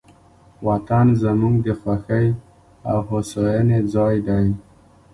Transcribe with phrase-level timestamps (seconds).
[0.67, 2.27] وطن زموږ د خوښۍ
[2.89, 4.47] او هوساینې ځای دی.